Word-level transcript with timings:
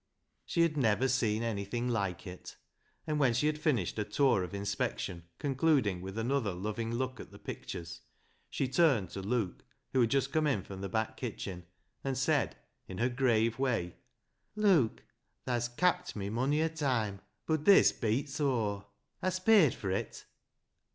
She 0.47 0.61
had 0.63 0.77
never 0.77 1.07
seen 1.07 1.43
anything 1.43 1.87
like 1.87 2.25
it; 2.25 2.57
and 3.05 3.19
when 3.19 3.35
she 3.35 3.45
had 3.45 3.59
finished 3.59 3.97
her 3.97 4.03
tour 4.03 4.43
of 4.43 4.51
in 4.51 4.63
spection, 4.63 5.25
concluding 5.37 6.01
with 6.01 6.17
another 6.17 6.55
loving 6.55 6.91
look 6.91 7.19
at 7.19 7.29
the 7.29 7.37
pictures, 7.37 8.01
she 8.49 8.67
turned 8.67 9.11
to 9.11 9.21
Luke, 9.21 9.63
who 9.93 10.01
had 10.01 10.09
just 10.09 10.31
come 10.31 10.47
in 10.47 10.63
from 10.63 10.81
the 10.81 10.89
back 10.89 11.17
kitchen, 11.17 11.67
and 12.03 12.17
said, 12.17 12.55
in 12.87 12.97
her 12.97 13.09
grave 13.09 13.59
way 13.59 13.95
—"Luke, 14.65 15.03
tha's 15.45 15.67
capped 15.69 16.15
me 16.15 16.31
mony 16.31 16.61
a 16.61 16.69
toime, 16.69 17.19
bud 17.45 17.65
this 17.65 17.91
beeats 17.91 18.39
aw. 18.41 18.83
Hast 19.21 19.45
paid 19.45 19.75
fur 19.75 19.91
it?" 19.91 20.25